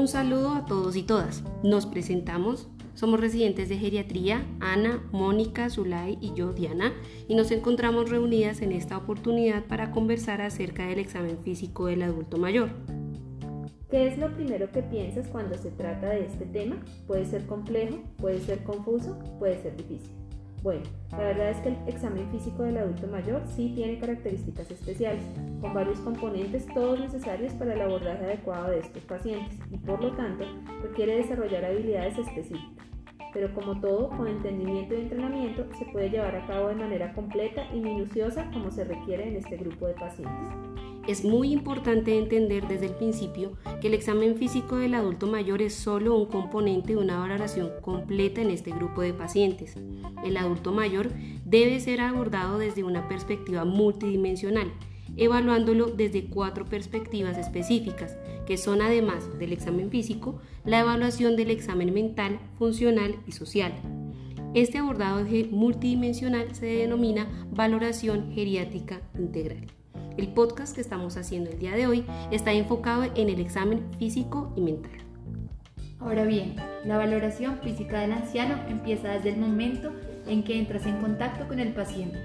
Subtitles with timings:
[0.00, 1.44] Un saludo a todos y todas.
[1.62, 2.68] Nos presentamos.
[2.94, 6.94] Somos residentes de geriatría, Ana, Mónica, Zulay y yo, Diana,
[7.28, 12.38] y nos encontramos reunidas en esta oportunidad para conversar acerca del examen físico del adulto
[12.38, 12.70] mayor.
[13.90, 16.78] ¿Qué es lo primero que piensas cuando se trata de este tema?
[17.06, 20.19] Puede ser complejo, puede ser confuso, puede ser difícil.
[20.62, 20.82] Bueno,
[21.12, 25.22] la verdad es que el examen físico del adulto mayor sí tiene características especiales,
[25.62, 30.12] con varios componentes todos necesarios para el abordaje adecuado de estos pacientes y por lo
[30.12, 30.44] tanto
[30.82, 32.86] requiere desarrollar habilidades específicas.
[33.32, 37.64] Pero como todo, con entendimiento y entrenamiento se puede llevar a cabo de manera completa
[37.72, 40.89] y minuciosa como se requiere en este grupo de pacientes.
[41.08, 45.74] Es muy importante entender desde el principio que el examen físico del adulto mayor es
[45.74, 49.76] solo un componente de una valoración completa en este grupo de pacientes.
[50.24, 51.10] El adulto mayor
[51.44, 54.70] debe ser abordado desde una perspectiva multidimensional,
[55.16, 58.16] evaluándolo desde cuatro perspectivas específicas,
[58.46, 63.72] que son además del examen físico, la evaluación del examen mental, funcional y social.
[64.54, 69.79] Este abordaje multidimensional se denomina valoración geriátrica integral.
[70.20, 74.52] El podcast que estamos haciendo el día de hoy está enfocado en el examen físico
[74.54, 74.92] y mental.
[75.98, 79.94] Ahora bien, la valoración física del anciano empieza desde el momento
[80.26, 82.18] en que entras en contacto con el paciente,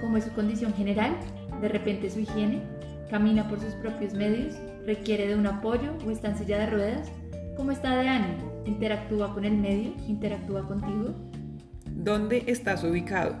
[0.00, 1.16] como es su condición general,
[1.60, 2.62] de repente su higiene,
[3.10, 4.54] camina por sus propios medios,
[4.86, 7.10] requiere de un apoyo o está en silla de ruedas,
[7.56, 11.12] cómo está de ánimo, interactúa con el medio, interactúa contigo.
[11.90, 13.34] ¿Dónde estás ubicado?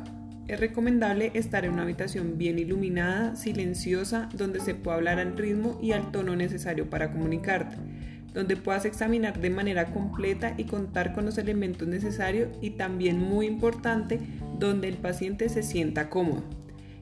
[0.52, 5.78] Es recomendable estar en una habitación bien iluminada, silenciosa, donde se pueda hablar al ritmo
[5.80, 7.76] y al tono necesario para comunicarte,
[8.34, 13.46] donde puedas examinar de manera completa y contar con los elementos necesarios y también muy
[13.46, 14.20] importante,
[14.58, 16.44] donde el paciente se sienta cómodo.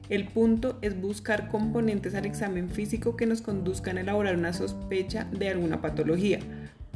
[0.07, 5.27] El punto es buscar componentes al examen físico que nos conduzcan a elaborar una sospecha
[5.37, 6.39] de alguna patología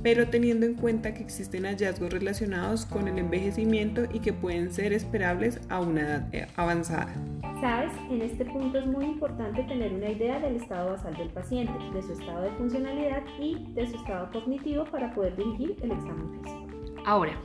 [0.06, 4.94] pero teniendo en cuenta que existen hallazgos relacionados con el envejecimiento y que pueden ser
[4.94, 7.12] esperables a una edad eh, avanzada.
[7.60, 11.74] Sabes, en este punto es muy importante tener una idea del estado basal del paciente,
[11.92, 16.40] de su estado de funcionalidad y de su estado cognitivo para poder dirigir el examen
[16.40, 16.68] físico.
[17.04, 17.42] Ahora,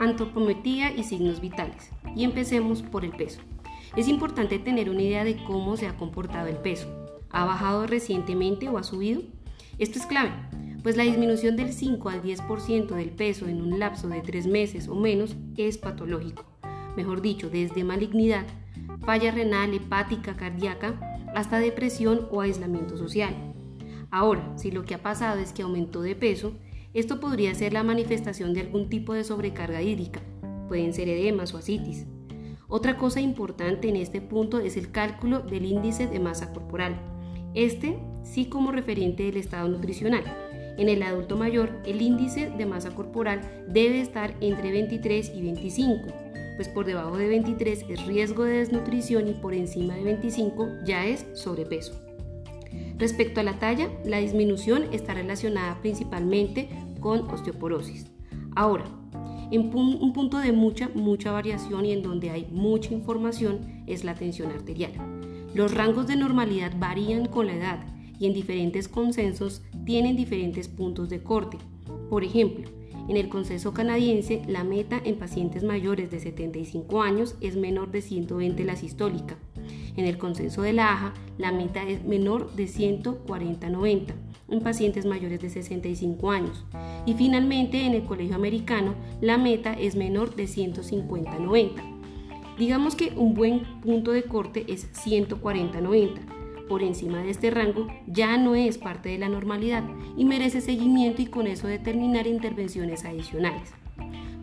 [0.00, 1.92] antropometría y signos vitales.
[2.16, 3.40] Y empecemos por el peso.
[3.94, 6.88] Es importante tener una idea de cómo se ha comportado el peso.
[7.30, 9.22] ¿Ha bajado recientemente o ha subido?
[9.78, 10.30] Esto es clave,
[10.84, 14.86] pues la disminución del 5 al 10% del peso en un lapso de 3 meses
[14.86, 16.44] o menos es patológico.
[16.94, 18.44] Mejor dicho, desde malignidad,
[19.00, 21.00] falla renal, hepática, cardíaca,
[21.34, 23.34] hasta depresión o aislamiento social.
[24.10, 26.52] Ahora, si lo que ha pasado es que aumentó de peso,
[26.92, 30.20] esto podría ser la manifestación de algún tipo de sobrecarga hídrica,
[30.68, 32.04] pueden ser edemas o asitis.
[32.68, 37.00] Otra cosa importante en este punto es el cálculo del índice de masa corporal.
[37.54, 40.43] Este sí como referente del estado nutricional,
[40.76, 46.06] en el adulto mayor, el índice de masa corporal debe estar entre 23 y 25,
[46.56, 51.06] pues por debajo de 23 es riesgo de desnutrición y por encima de 25 ya
[51.06, 52.00] es sobrepeso.
[52.98, 56.68] Respecto a la talla, la disminución está relacionada principalmente
[57.00, 58.06] con osteoporosis.
[58.54, 58.84] Ahora,
[59.50, 64.14] en un punto de mucha, mucha variación y en donde hay mucha información es la
[64.14, 64.92] tensión arterial.
[65.54, 71.08] Los rangos de normalidad varían con la edad y en diferentes consensos tienen diferentes puntos
[71.08, 71.58] de corte.
[72.10, 72.70] Por ejemplo,
[73.08, 78.00] en el consenso canadiense, la meta en pacientes mayores de 75 años es menor de
[78.00, 79.36] 120 la sistólica.
[79.96, 84.14] En el consenso de la AJA, la meta es menor de 140-90
[84.48, 86.64] en pacientes mayores de 65 años.
[87.04, 91.94] Y finalmente, en el colegio americano, la meta es menor de 150-90.
[92.58, 96.33] Digamos que un buen punto de corte es 140-90
[96.68, 99.84] por encima de este rango ya no es parte de la normalidad
[100.16, 103.72] y merece seguimiento y con eso determinar intervenciones adicionales.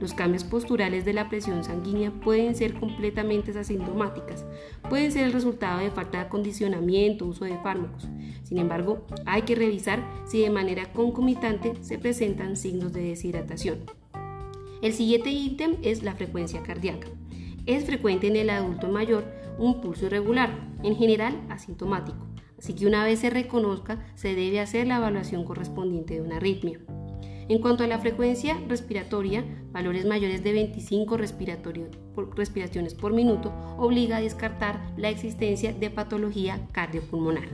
[0.02, 4.46] Los cambios posturales de la presión sanguínea pueden ser completamente asintomáticas,
[4.90, 8.10] pueden ser el resultado de falta de acondicionamiento, uso de fármacos.
[8.42, 13.82] Sin embargo, hay que revisar si de manera concomitante se presentan signos de deshidratación.
[14.82, 17.08] El siguiente ítem es la frecuencia cardíaca.
[17.68, 19.24] Es frecuente en el adulto mayor
[19.60, 20.50] un pulso irregular,
[20.84, 22.26] en general asintomático,
[22.58, 26.80] así que una vez se reconozca se debe hacer la evaluación correspondiente de una arritmia.
[27.50, 34.22] En cuanto a la frecuencia respiratoria, valores mayores de 25 respiraciones por minuto obliga a
[34.22, 37.50] descartar la existencia de patología cardiopulmonar.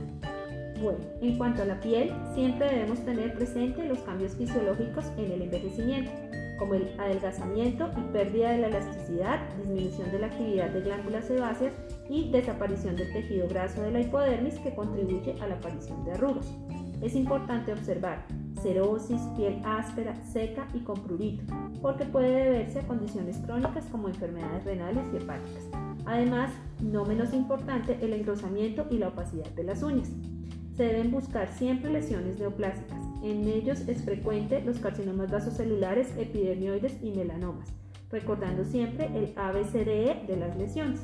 [0.80, 5.42] Bueno, en cuanto a la piel, siempre debemos tener presente los cambios fisiológicos en el
[5.42, 6.12] envejecimiento
[6.58, 11.72] como el adelgazamiento y pérdida de la elasticidad, disminución de la actividad de glándulas sebáceas
[12.08, 16.54] y desaparición del tejido graso de la hipodermis que contribuye a la aparición de arrugas.
[17.02, 18.26] Es importante observar
[18.62, 21.44] cerosis, piel áspera, seca y con prurito,
[21.80, 25.64] porque puede deberse a condiciones crónicas como enfermedades renales y hepáticas.
[26.06, 26.50] Además,
[26.80, 30.10] no menos importante, el engrosamiento y la opacidad de las uñas.
[30.76, 32.98] Se deben buscar siempre lesiones neoplásicas.
[33.22, 37.68] En ellos es frecuente los carcinomas vasocelulares, epidemioides y melanomas,
[38.10, 41.00] recordando siempre el ABCDE de las lesiones.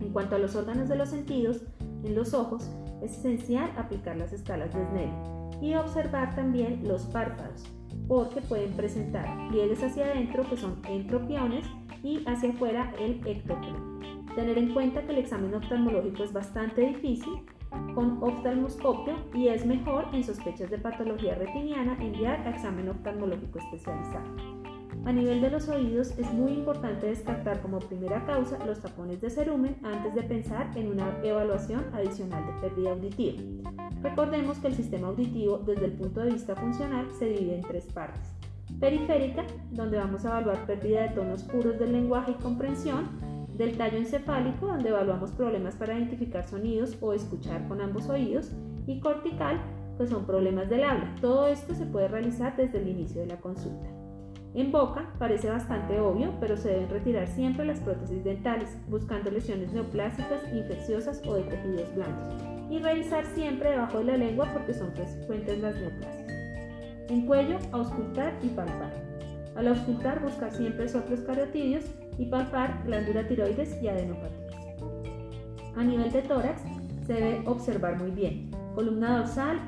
[0.00, 1.62] En cuanto a los órganos de los sentidos,
[2.04, 2.68] en los ojos
[3.02, 7.64] es esencial aplicar las escalas de Snellen y observar también los párpados,
[8.08, 11.66] porque pueden presentar pliegues hacia adentro que son entropiones
[12.02, 14.00] y hacia afuera el ectopión.
[14.34, 17.44] Tener en cuenta que el examen oftalmológico es bastante difícil
[17.94, 24.59] con oftalmoscopio y es mejor en sospechas de patología retiniana enviar a examen oftalmológico especializado.
[25.04, 29.30] A nivel de los oídos es muy importante descartar como primera causa los tapones de
[29.30, 33.42] cerumen antes de pensar en una evaluación adicional de pérdida auditiva.
[34.02, 37.86] Recordemos que el sistema auditivo desde el punto de vista funcional se divide en tres
[37.86, 38.34] partes.
[38.78, 43.08] Periférica, donde vamos a evaluar pérdida de tonos puros del lenguaje y comprensión,
[43.56, 48.52] del tallo encefálico, donde evaluamos problemas para identificar sonidos o escuchar con ambos oídos,
[48.86, 49.60] y cortical,
[49.98, 51.14] pues son problemas del habla.
[51.20, 53.99] Todo esto se puede realizar desde el inicio de la consulta.
[54.52, 59.72] En boca parece bastante obvio, pero se deben retirar siempre las prótesis dentales, buscando lesiones
[59.72, 62.34] neoplásicas, infecciosas o de tejidos blandos,
[62.68, 66.30] y revisar siempre debajo de la lengua porque son frecuentes las neoplasias.
[67.08, 68.92] En cuello, auscultar y palpar.
[69.54, 71.84] Al auscultar, buscar siempre soplos cariotidios
[72.18, 74.54] y palpar glándula tiroides y adenopatías.
[75.76, 76.62] A nivel de tórax,
[77.06, 79.60] se debe observar muy bien, Columna dorsal,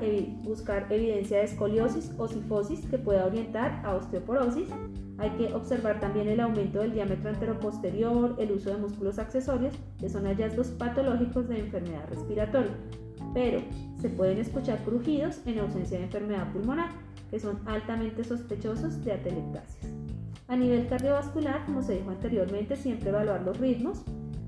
[0.43, 4.69] buscar evidencia de escoliosis o sifosis que pueda orientar a osteoporosis.
[5.17, 10.09] Hay que observar también el aumento del diámetro anteroposterior, el uso de músculos accesorios, que
[10.09, 12.71] son hallazgos patológicos de enfermedad respiratoria.
[13.33, 13.59] Pero
[14.01, 16.89] se pueden escuchar crujidos en ausencia de enfermedad pulmonar,
[17.29, 19.91] que son altamente sospechosos de atelectasias.
[20.47, 24.03] A nivel cardiovascular, como se dijo anteriormente, siempre evaluar los ritmos,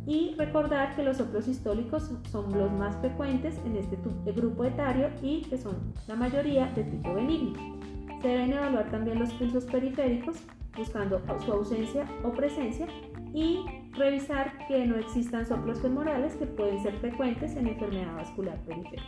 [0.08, 3.98] y recordar que los soplos sistólicos son los más frecuentes en este
[4.32, 7.78] grupo etario y que son la mayoría de tipo benigno.
[8.22, 10.38] Se deben evaluar también los pulsos periféricos
[10.78, 12.88] buscando su ausencia o presencia
[13.34, 19.04] y revisar que no existan soplos femorales que pueden ser frecuentes en enfermedad vascular periférica.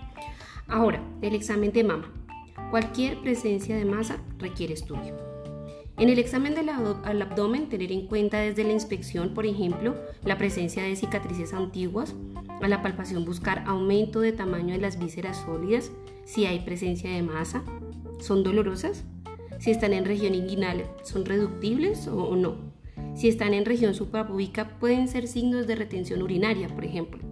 [0.68, 2.12] Ahora, el examen de mama.
[2.72, 5.37] Cualquier presencia de masa requiere estudio.
[5.98, 10.38] En el examen del al abdomen, tener en cuenta desde la inspección, por ejemplo, la
[10.38, 12.14] presencia de cicatrices antiguas,
[12.62, 15.92] a la palpación buscar aumento de tamaño de las vísceras sólidas,
[16.24, 17.64] si hay presencia de masa,
[18.20, 19.06] son dolorosas,
[19.58, 22.58] si están en región inguinal, son reductibles o, no,
[23.16, 27.24] si están en región suprapúbica, pueden ser signos de retención urinaria, por ejemplo.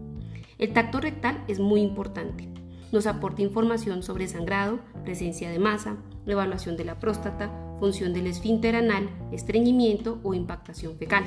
[0.57, 2.49] El tacto rectal es muy importante.
[2.91, 8.75] Nos aporta información sobre sangrado, presencia de masa, evaluación de la próstata, función del esfínter
[8.75, 11.23] anal, estreñimiento o impactación fecal.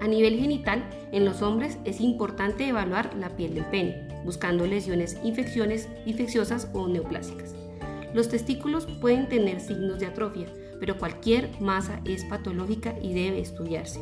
[0.00, 0.82] A nivel genital,
[1.12, 6.88] en los hombres es importante evaluar la piel del pene, buscando lesiones infecciones, infecciosas o
[6.88, 7.54] neoplásicas.
[8.14, 10.46] Los testículos pueden tener signos de atrofia,
[10.80, 14.00] pero cualquier masa es patológica y debe estudiarse.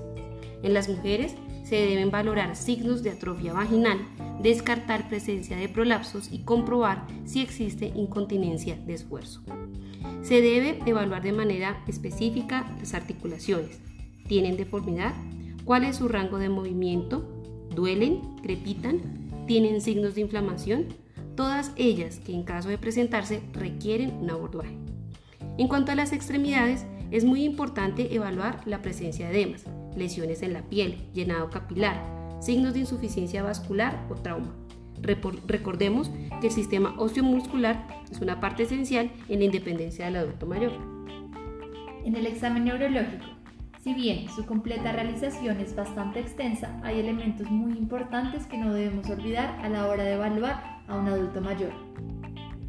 [0.63, 1.35] En las mujeres
[1.65, 3.99] se deben valorar signos de atrofia vaginal,
[4.43, 9.43] descartar presencia de prolapsos y comprobar si existe incontinencia de esfuerzo.
[10.29, 13.81] Se debe evaluar de manera específica las articulaciones.
[14.27, 15.15] ¿Tienen deformidad?
[15.65, 17.27] ¿Cuál es su rango de movimiento?
[17.75, 18.37] ¿Duelen?
[18.43, 19.01] ¿Crepitan?
[19.47, 20.89] ¿Tienen signos de inflamación?
[21.35, 24.77] Todas ellas que en caso de presentarse requieren un abordaje.
[25.57, 29.65] En cuanto a las extremidades, es muy importante evaluar la presencia de edemas,
[29.97, 32.05] lesiones en la piel, llenado capilar,
[32.39, 34.55] signos de insuficiencia vascular o trauma.
[35.03, 40.73] Recordemos que el sistema osteomuscular es una parte esencial en la independencia del adulto mayor.
[42.05, 43.25] En el examen neurológico,
[43.83, 49.09] si bien su completa realización es bastante extensa, hay elementos muy importantes que no debemos
[49.09, 51.73] olvidar a la hora de evaluar a un adulto mayor.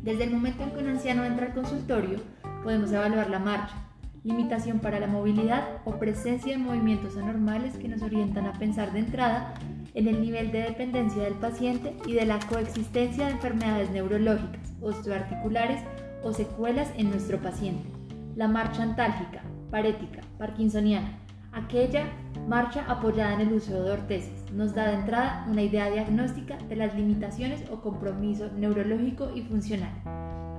[0.03, 2.19] Desde el momento en que un anciano entra al consultorio,
[2.63, 3.75] podemos evaluar la marcha,
[4.24, 9.00] limitación para la movilidad o presencia de movimientos anormales que nos orientan a pensar de
[9.00, 9.53] entrada
[9.93, 15.81] en el nivel de dependencia del paciente y de la coexistencia de enfermedades neurológicas, osteoarticulares
[16.24, 17.89] o secuelas en nuestro paciente.
[18.36, 21.17] La marcha antálgica, parética, parkinsoniana,
[21.51, 22.05] aquella
[22.48, 26.75] marcha apoyada en el uso de ortesis, nos da de entrada una idea diagnóstica de
[26.75, 29.91] las limitaciones o compromiso neurológico y funcional.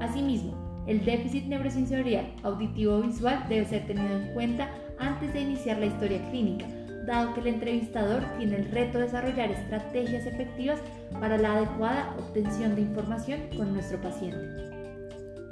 [0.01, 6.21] Asimismo, el déficit neurosensorial auditivo-visual debe ser tenido en cuenta antes de iniciar la historia
[6.31, 6.67] clínica,
[7.07, 10.81] dado que el entrevistador tiene el reto de desarrollar estrategias efectivas
[11.21, 14.71] para la adecuada obtención de información con nuestro paciente.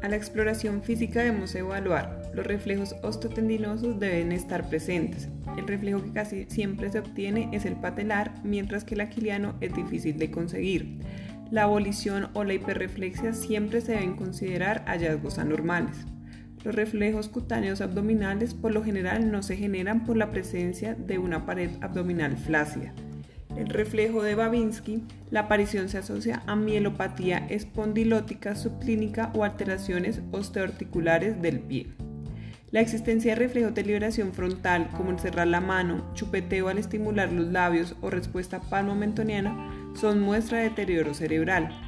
[0.00, 2.22] A la exploración física debemos evaluar.
[2.32, 5.28] Los reflejos osteotendinosos deben estar presentes.
[5.56, 9.74] El reflejo que casi siempre se obtiene es el patelar, mientras que el aquiliano es
[9.74, 11.00] difícil de conseguir.
[11.50, 16.06] La abolición o la hiperreflexia siempre se deben considerar hallazgos anormales.
[16.68, 21.46] Los reflejos cutáneos abdominales por lo general no se generan por la presencia de una
[21.46, 22.92] pared abdominal flácida.
[23.56, 31.40] El reflejo de Babinski, la aparición se asocia a mielopatía espondilótica subclínica o alteraciones osteoarticulares
[31.40, 31.86] del pie.
[32.70, 37.32] La existencia de reflejos de liberación frontal, como el cerrar la mano, chupeteo al estimular
[37.32, 41.87] los labios o respuesta palmo-mentoniana, son muestra de deterioro cerebral.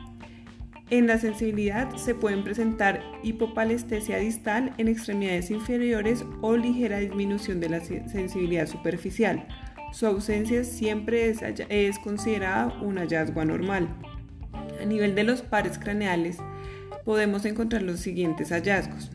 [0.90, 7.68] En la sensibilidad se pueden presentar hipopalestesia distal en extremidades inferiores o ligera disminución de
[7.68, 9.46] la sensibilidad superficial.
[9.92, 13.88] Su ausencia siempre es, es considerada un hallazgo anormal.
[14.80, 16.38] A nivel de los pares craneales
[17.04, 19.12] podemos encontrar los siguientes hallazgos.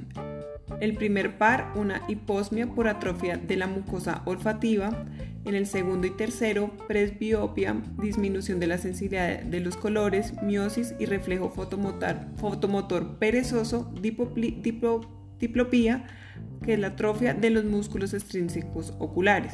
[0.79, 5.05] El primer par, una hiposmia por atrofia de la mucosa olfativa.
[5.45, 11.05] En el segundo y tercero, presbiopia, disminución de la sensibilidad de los colores, miosis y
[11.05, 13.93] reflejo fotomotor, perezoso,
[15.37, 16.07] diplopía,
[16.63, 19.53] que es la atrofia de los músculos extrínsecos oculares.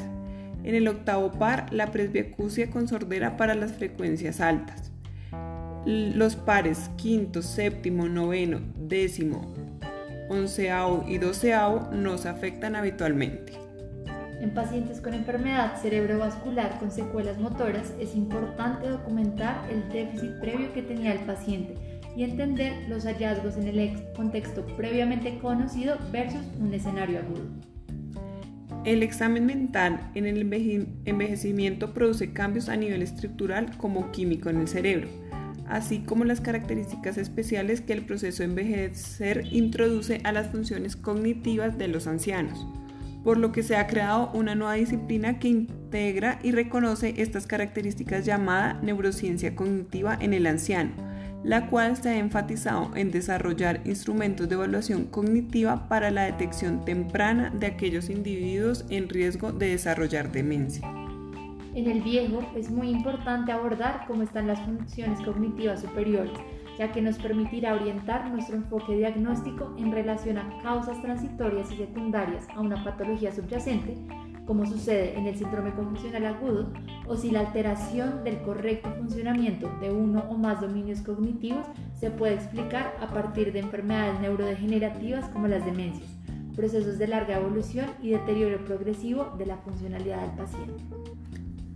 [0.64, 4.92] En el octavo par, la presbiacusia con sordera para las frecuencias altas.
[5.84, 9.52] Los pares quinto, séptimo, noveno, décimo,
[10.30, 13.61] onceavo y doceavo nos afectan habitualmente.
[14.42, 20.82] En pacientes con enfermedad cerebrovascular con secuelas motoras es importante documentar el déficit previo que
[20.82, 21.76] tenía el paciente
[22.16, 27.44] y entender los hallazgos en el contexto previamente conocido versus un escenario agudo.
[28.84, 30.38] El examen mental en el
[31.04, 35.06] envejecimiento produce cambios a nivel estructural como químico en el cerebro,
[35.68, 41.78] así como las características especiales que el proceso de envejecer introduce a las funciones cognitivas
[41.78, 42.66] de los ancianos
[43.24, 48.24] por lo que se ha creado una nueva disciplina que integra y reconoce estas características
[48.24, 50.92] llamada neurociencia cognitiva en el anciano,
[51.44, 57.50] la cual se ha enfatizado en desarrollar instrumentos de evaluación cognitiva para la detección temprana
[57.50, 60.86] de aquellos individuos en riesgo de desarrollar demencia.
[61.74, 66.32] En el viejo es muy importante abordar cómo están las funciones cognitivas superiores
[66.78, 72.46] ya que nos permitirá orientar nuestro enfoque diagnóstico en relación a causas transitorias y secundarias
[72.54, 73.96] a una patología subyacente,
[74.46, 76.72] como sucede en el síndrome confusional agudo,
[77.06, 81.66] o si la alteración del correcto funcionamiento de uno o más dominios cognitivos
[81.98, 86.10] se puede explicar a partir de enfermedades neurodegenerativas como las demencias,
[86.56, 90.82] procesos de larga evolución y deterioro progresivo de la funcionalidad del paciente.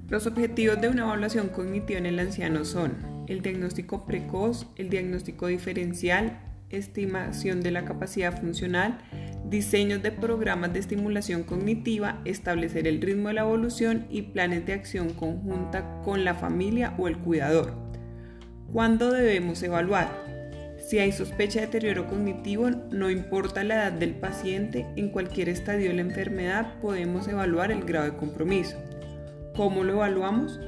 [0.08, 5.46] Los objetivos de una evaluación cognitiva en el anciano son el diagnóstico precoz, el diagnóstico
[5.46, 6.40] diferencial,
[6.70, 8.98] estimación de la capacidad funcional,
[9.48, 14.72] diseños de programas de estimulación cognitiva, establecer el ritmo de la evolución y planes de
[14.72, 17.74] acción conjunta con la familia o el cuidador.
[18.72, 20.26] ¿Cuándo debemos evaluar?
[20.78, 25.88] Si hay sospecha de deterioro cognitivo, no importa la edad del paciente, en cualquier estadio
[25.88, 28.76] de la enfermedad podemos evaluar el grado de compromiso.
[29.56, 30.60] ¿Cómo lo evaluamos?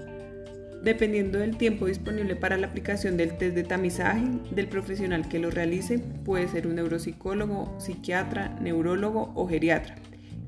[0.82, 5.50] Dependiendo del tiempo disponible para la aplicación del test de tamizaje del profesional que lo
[5.50, 9.96] realice, puede ser un neuropsicólogo, psiquiatra, neurólogo o geriatra.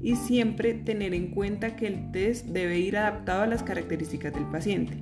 [0.00, 4.46] Y siempre tener en cuenta que el test debe ir adaptado a las características del
[4.46, 4.94] paciente,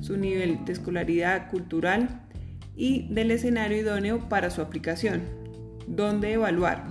[0.00, 2.22] su nivel de escolaridad cultural
[2.76, 5.22] y del escenario idóneo para su aplicación.
[5.88, 6.84] ¿Dónde evaluar?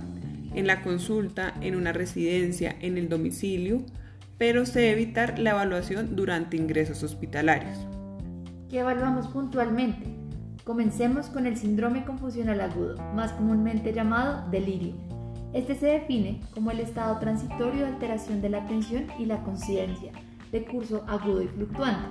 [0.54, 3.84] En la consulta, en una residencia, en el domicilio,
[4.38, 7.78] pero se debe evitar la evaluación durante ingresos hospitalarios.
[8.68, 10.14] ¿Qué evaluamos puntualmente?
[10.64, 14.94] Comencemos con el síndrome confusional agudo, más comúnmente llamado delirio.
[15.52, 20.12] Este se define como el estado transitorio de alteración de la atención y la conciencia,
[20.50, 22.08] de curso agudo y fluctuante.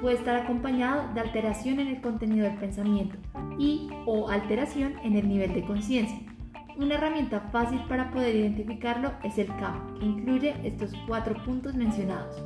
[0.00, 3.16] Puede estar acompañado de alteración en el contenido del pensamiento
[3.58, 6.18] y o alteración en el nivel de conciencia,
[6.76, 12.42] una herramienta fácil para poder identificarlo es el CAM, que incluye estos cuatro puntos mencionados.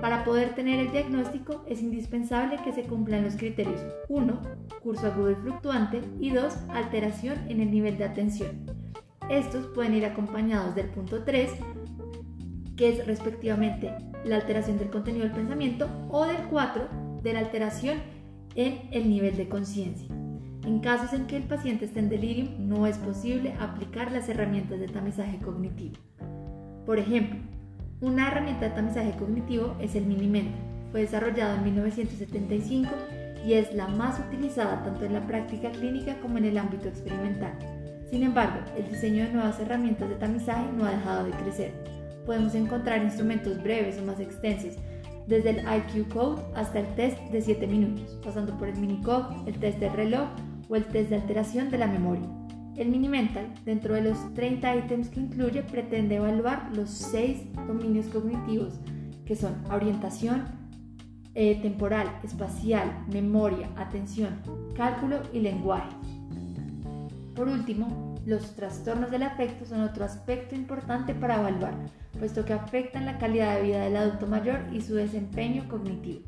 [0.00, 4.42] Para poder tener el diagnóstico es indispensable que se cumplan los criterios 1.
[4.82, 6.54] Curso agudo y fluctuante y 2.
[6.70, 8.66] Alteración en el nivel de atención.
[9.30, 11.50] Estos pueden ir acompañados del punto 3,
[12.76, 13.92] que es respectivamente
[14.24, 16.88] la alteración del contenido del pensamiento, o del 4,
[17.22, 17.98] de la alteración
[18.54, 20.25] en el nivel de conciencia.
[20.66, 24.80] En casos en que el paciente esté en delirium, no es posible aplicar las herramientas
[24.80, 25.94] de tamizaje cognitivo.
[26.84, 27.38] Por ejemplo,
[28.00, 30.58] una herramienta de tamizaje cognitivo es el Minimenta.
[30.90, 32.90] Fue desarrollado en 1975
[33.46, 37.56] y es la más utilizada tanto en la práctica clínica como en el ámbito experimental.
[38.10, 41.72] Sin embargo, el diseño de nuevas herramientas de tamizaje no ha dejado de crecer.
[42.26, 44.74] Podemos encontrar instrumentos breves o más extensos,
[45.28, 49.58] desde el IQ Code hasta el test de 7 minutos, pasando por el Minicode, el
[49.60, 50.28] test del reloj
[50.68, 52.28] o el test de alteración de la memoria.
[52.76, 58.06] El Mini Mental, dentro de los 30 ítems que incluye, pretende evaluar los 6 dominios
[58.06, 58.74] cognitivos,
[59.24, 60.44] que son orientación,
[61.34, 64.40] eh, temporal, espacial, memoria, atención,
[64.74, 65.94] cálculo y lenguaje.
[67.34, 71.74] Por último, los trastornos del afecto son otro aspecto importante para evaluar,
[72.18, 76.20] puesto que afectan la calidad de vida del adulto mayor y su desempeño cognitivo.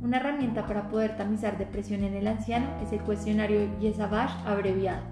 [0.00, 5.02] Una herramienta para poder tamizar depresión en el anciano es el cuestionario Yesabash abreviado.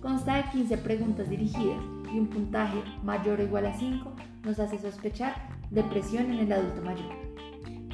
[0.00, 4.12] Consta de 15 preguntas dirigidas y un puntaje mayor o igual a 5
[4.44, 5.34] nos hace sospechar
[5.70, 7.08] depresión en el adulto mayor.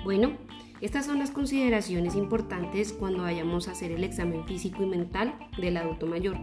[0.04, 0.32] Bueno,
[0.82, 5.78] estas son las consideraciones importantes cuando vayamos a hacer el examen físico y mental del
[5.78, 6.36] adulto mayor.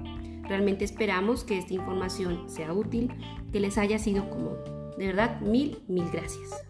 [0.47, 3.11] Realmente esperamos que esta información sea útil,
[3.51, 4.63] que les haya sido cómodo.
[4.97, 6.68] De verdad, mil, mil gracias.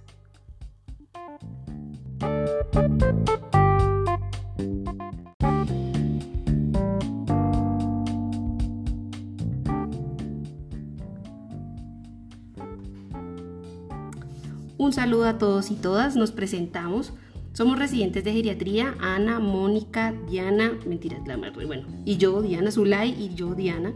[14.77, 17.13] Un saludo a todos y todas, nos presentamos.
[17.53, 23.11] Somos residentes de geriatría, Ana, Mónica, Diana, mentiras, la madre, bueno, y yo, Diana Zulay,
[23.11, 23.93] y yo, Diana.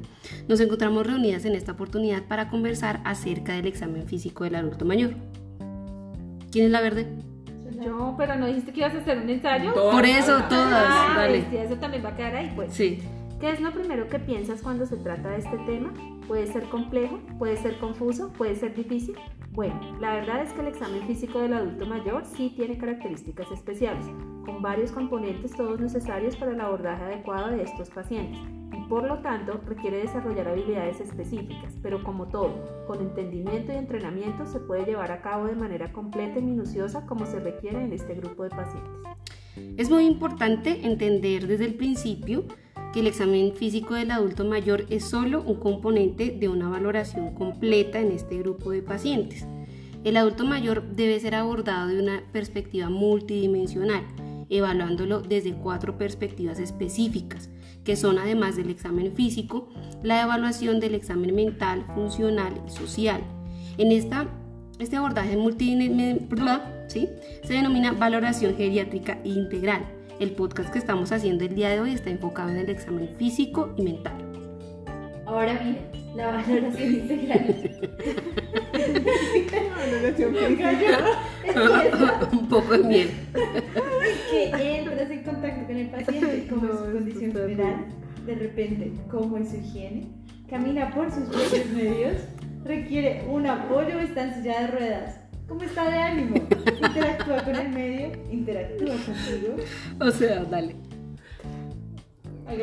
[0.47, 5.15] Nos encontramos reunidas en esta oportunidad para conversar acerca del examen físico del adulto mayor.
[6.51, 7.07] ¿Quién es la verde?
[7.81, 9.73] Yo, pero no dijiste que ibas a hacer un ensayo.
[9.73, 11.39] Por eso, todas, Ah, dale.
[11.39, 12.73] bestia, eso también va a quedar ahí, pues.
[12.73, 13.01] Sí.
[13.39, 15.91] ¿Qué es lo primero que piensas cuando se trata de este tema?
[16.27, 19.15] Puede ser complejo, puede ser confuso, puede ser difícil.
[19.51, 24.05] Bueno, la verdad es que el examen físico del adulto mayor sí tiene características especiales,
[24.45, 28.39] con varios componentes todos necesarios para el abordaje adecuado de estos pacientes
[28.89, 34.59] por lo tanto requiere desarrollar habilidades específicas, pero como todo, con entendimiento y entrenamiento se
[34.59, 38.43] puede llevar a cabo de manera completa y minuciosa como se requiere en este grupo
[38.43, 38.91] de pacientes.
[39.77, 42.45] Es muy importante entender desde el principio
[42.93, 47.99] que el examen físico del adulto mayor es solo un componente de una valoración completa
[47.99, 49.47] en este grupo de pacientes.
[50.03, 54.03] El adulto mayor debe ser abordado de una perspectiva multidimensional,
[54.49, 57.49] evaluándolo desde cuatro perspectivas específicas,
[57.83, 59.69] que son además del examen físico,
[60.03, 63.21] la evaluación del examen mental, funcional y social.
[63.77, 64.27] En esta,
[64.79, 67.09] este abordaje multidimensional ¿sí?
[67.43, 69.85] se denomina valoración geriátrica integral.
[70.19, 73.73] El podcast que estamos haciendo el día de hoy está enfocado en el examen físico
[73.77, 74.13] y mental.
[75.25, 75.79] Ahora bien,
[76.15, 77.81] la valoración integral
[79.75, 81.23] Valoración física.
[82.31, 83.09] Un poco de miel.
[84.31, 87.85] que entras en contacto con el paciente, como es No, su condición general,
[88.25, 90.07] de repente, cómo es su higiene,
[90.49, 92.17] camina por sus propios medios,
[92.63, 96.35] requiere un apoyo o está en silla de ruedas, cómo está de ánimo,
[96.81, 99.55] interactúa con el medio, interactúa contigo.
[99.99, 100.75] O sea, dale.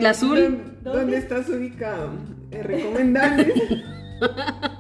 [0.01, 0.63] La azul.
[0.83, 2.13] ¿Dónde, dónde estás ubicado?
[2.51, 3.53] Es recomendable.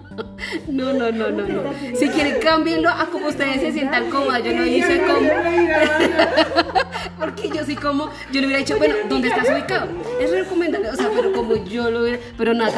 [0.68, 1.62] No, no, no, no, no.
[1.94, 4.42] Si quieren, cámbienlo a como ustedes se sientan cómodas.
[4.44, 5.28] Yo no hice como.
[7.18, 9.88] Porque yo sí como, yo le hubiera dicho, bueno, ¿dónde estás ubicado?
[10.18, 12.70] Es recomendable, o sea, pero como yo lo hubiera, pero una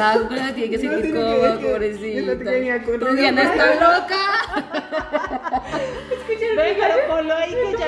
[0.53, 2.35] tiene que sentir que cómoda, que pobrecita.
[3.15, 4.17] Diana está loca.
[6.55, 7.87] Ve, pero ponlo ahí que ya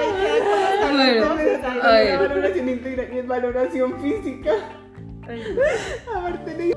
[0.98, 1.20] ver.
[3.16, 4.52] La valoración física.
[5.28, 6.74] Ay.